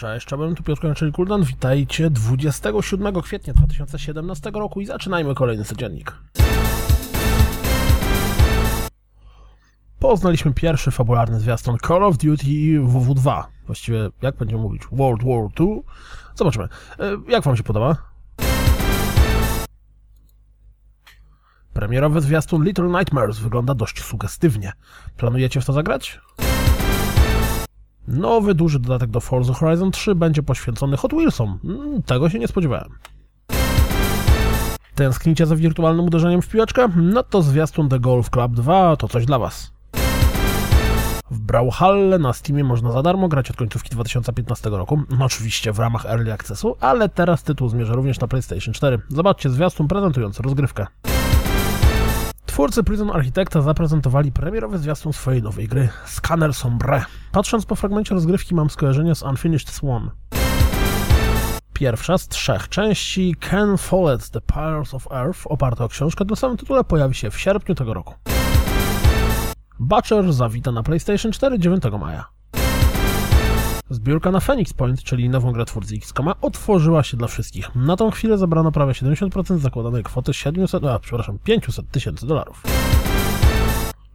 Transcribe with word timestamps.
Cześć, 0.00 0.26
czołem, 0.26 0.54
tu 0.54 0.62
Piotr 0.62 0.94
czyli 0.94 1.12
Kuldan. 1.12 1.42
Witajcie 1.42 2.10
27 2.10 3.22
kwietnia 3.22 3.54
2017 3.54 4.50
roku 4.50 4.80
i 4.80 4.86
zaczynajmy 4.86 5.34
kolejny 5.34 5.64
codziennik. 5.64 6.18
Poznaliśmy 9.98 10.54
pierwszy 10.54 10.90
fabularny 10.90 11.40
zwiastun 11.40 11.76
Call 11.86 12.04
of 12.04 12.16
Duty 12.18 12.46
WW2. 12.80 13.44
Właściwie, 13.66 14.08
jak 14.22 14.36
będziemy 14.36 14.62
mówić? 14.62 14.82
World 14.92 15.22
War 15.24 15.48
II? 15.60 15.82
Zobaczymy. 16.34 16.68
E, 16.98 17.16
Jak 17.28 17.44
wam 17.44 17.56
się 17.56 17.62
podoba? 17.62 17.96
Premierowy 21.72 22.20
zwiastun 22.20 22.64
Little 22.64 22.88
Nightmares 22.88 23.38
wygląda 23.38 23.74
dość 23.74 24.02
sugestywnie. 24.02 24.72
Planujecie 25.16 25.60
w 25.60 25.64
to 25.64 25.72
zagrać? 25.72 26.20
Nowy 28.08 28.54
duży 28.54 28.78
dodatek 28.78 29.10
do 29.10 29.20
Forza 29.20 29.54
Horizon 29.54 29.90
3 29.90 30.14
będzie 30.14 30.42
poświęcony 30.42 30.96
Hot 30.96 31.12
Wheelsom. 31.12 31.58
Mm, 31.64 32.02
Tego 32.02 32.30
się 32.30 32.38
nie 32.38 32.48
spodziewałem. 32.48 32.88
Tęsknicie 34.94 35.46
za 35.46 35.56
wirtualnym 35.56 36.04
uderzeniem 36.06 36.42
w 36.42 36.48
piłeczkę? 36.48 36.88
No 36.96 37.22
to 37.22 37.42
zwiastun 37.42 37.88
The 37.88 38.00
Golf 38.00 38.30
Club 38.30 38.52
2 38.52 38.96
to 38.96 39.08
coś 39.08 39.26
dla 39.26 39.38
Was. 39.38 39.72
W 41.30 41.40
Brawlhalle 41.40 42.18
na 42.18 42.32
Steamie 42.32 42.64
można 42.64 42.92
za 42.92 43.02
darmo 43.02 43.28
grać 43.28 43.50
od 43.50 43.56
końcówki 43.56 43.90
2015 43.90 44.70
roku, 44.70 45.00
no 45.18 45.24
oczywiście 45.24 45.72
w 45.72 45.78
ramach 45.78 46.06
Early 46.06 46.32
Accessu, 46.32 46.76
ale 46.80 47.08
teraz 47.08 47.42
tytuł 47.42 47.68
zmierza 47.68 47.94
również 47.94 48.20
na 48.20 48.28
PlayStation 48.28 48.74
4. 48.74 48.98
Zobaczcie 49.08 49.50
zwiastun 49.50 49.88
prezentujący 49.88 50.42
rozgrywkę. 50.42 50.86
Twórcy 52.50 52.84
Prison 52.84 53.10
Architecta 53.10 53.62
zaprezentowali 53.62 54.32
premierowy 54.32 54.78
zwiastun 54.78 55.12
swojej 55.12 55.42
nowej 55.42 55.68
gry 55.68 55.88
Scanner 56.04 56.54
Sombre. 56.54 57.04
Patrząc 57.32 57.66
po 57.66 57.74
fragmencie 57.74 58.14
rozgrywki 58.14 58.54
mam 58.54 58.70
skojarzenie 58.70 59.14
z 59.14 59.22
Unfinished 59.22 59.70
Swan. 59.70 60.10
Pierwsza 61.72 62.18
z 62.18 62.28
trzech 62.28 62.68
części 62.68 63.34
Ken 63.40 63.68
Follett's 63.68 64.30
The 64.30 64.40
Pirates 64.40 64.94
of 64.94 65.12
Earth, 65.12 65.40
oparta 65.44 65.84
o 65.84 65.88
książkę 65.88 66.24
do 66.24 66.36
samym 66.36 66.56
tytule, 66.56 66.84
pojawi 66.84 67.14
się 67.14 67.30
w 67.30 67.40
sierpniu 67.40 67.74
tego 67.74 67.94
roku. 67.94 68.14
Butcher 69.78 70.32
zawita 70.32 70.72
na 70.72 70.82
PlayStation 70.82 71.32
4 71.32 71.58
9 71.58 71.82
maja. 72.00 72.39
Zbiórka 73.90 74.30
na 74.30 74.40
Phoenix 74.40 74.72
Point, 74.72 75.02
czyli 75.02 75.28
nową 75.28 75.52
grę 75.52 75.64
twórcy 75.64 75.94
XCOMa, 75.94 76.34
otworzyła 76.40 77.02
się 77.02 77.16
dla 77.16 77.28
wszystkich. 77.28 77.74
Na 77.74 77.96
tą 77.96 78.10
chwilę 78.10 78.38
zabrano 78.38 78.72
prawie 78.72 78.92
70% 78.92 79.58
zakładanej 79.58 80.02
kwoty 80.02 80.34
700, 80.34 80.84
a, 80.84 80.98
przepraszam, 80.98 81.38
500 81.44 81.90
tysięcy 81.90 82.26
dolarów. 82.26 82.62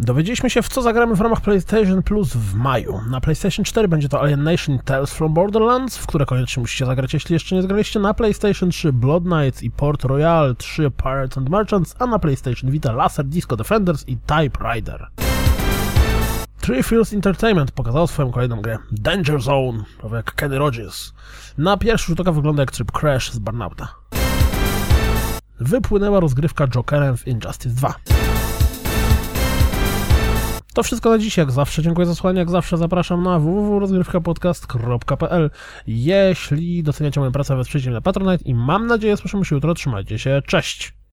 Dowiedzieliśmy 0.00 0.50
się, 0.50 0.62
w 0.62 0.68
co 0.68 0.82
zagramy 0.82 1.14
w 1.14 1.20
ramach 1.20 1.40
PlayStation 1.40 2.02
Plus 2.02 2.28
w 2.28 2.54
maju. 2.54 3.00
Na 3.10 3.20
PlayStation 3.20 3.64
4 3.64 3.88
będzie 3.88 4.08
to 4.08 4.22
Alienation 4.22 4.78
Tales 4.78 5.12
from 5.12 5.34
Borderlands, 5.34 5.96
w 5.96 6.06
które 6.06 6.26
koniecznie 6.26 6.60
musicie 6.60 6.86
zagrać, 6.86 7.14
jeśli 7.14 7.32
jeszcze 7.32 7.54
nie 7.54 7.62
zgraliście. 7.62 8.00
Na 8.00 8.14
PlayStation 8.14 8.70
3 8.70 8.92
Blood 8.92 9.24
Knights 9.24 9.62
i 9.62 9.70
Port 9.70 10.04
Royal 10.04 10.56
3 10.56 10.90
Pirates 10.90 11.38
and 11.38 11.48
Merchants, 11.48 11.96
a 11.98 12.06
na 12.06 12.18
PlayStation 12.18 12.70
Vita 12.70 12.92
Laser 12.92 13.24
Disco 13.24 13.56
Defenders 13.56 14.08
i 14.08 14.16
Type 14.16 14.74
Rider. 14.74 15.25
Three 16.66 16.82
Fields 16.82 17.12
Entertainment 17.12 17.70
pokazało 17.70 18.06
swoją 18.06 18.30
kolejną 18.30 18.60
grę 18.60 18.78
Danger 18.92 19.40
Zone, 19.40 19.84
prawie 19.98 20.16
jak 20.16 20.34
Kenny 20.34 20.58
Rogers. 20.58 21.12
Na 21.58 21.76
pierwszy 21.76 22.06
rzut 22.06 22.20
oka 22.20 22.32
wygląda 22.32 22.62
jak 22.62 22.70
tryb 22.70 22.92
Crash 22.92 23.32
z 23.32 23.38
Burnouta. 23.38 23.88
Wypłynęła 25.60 26.20
rozgrywka 26.20 26.68
Jokerem 26.68 27.16
w 27.16 27.26
Injustice 27.26 27.74
2. 27.74 27.94
To 30.74 30.82
wszystko 30.82 31.10
na 31.10 31.18
dziś, 31.18 31.36
jak 31.36 31.50
zawsze. 31.50 31.82
Dziękuję 31.82 32.06
za 32.06 32.14
słuchanie, 32.14 32.38
jak 32.38 32.50
zawsze 32.50 32.76
zapraszam 32.76 33.22
na 33.22 33.38
www.rozgrywkapodcast.pl 33.38 35.50
Jeśli 35.86 36.82
doceniacie 36.82 37.20
moją 37.20 37.32
pracę, 37.32 37.56
wesprzyjcie 37.56 37.88
mnie 37.88 37.94
na 37.94 38.00
Patronite 38.00 38.44
i 38.44 38.54
mam 38.54 38.86
nadzieję 38.86 39.16
słyszymy 39.16 39.44
się 39.44 39.54
jutro. 39.54 39.74
Trzymajcie 39.74 40.18
się, 40.18 40.42
cześć! 40.46 40.96